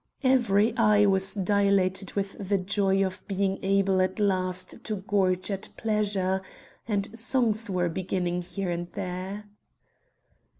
[0.23, 5.69] Every eye was dilated with the joy of being able at last to gorge at
[5.77, 6.41] pleasure,
[6.87, 9.43] and songs were beginning here and there.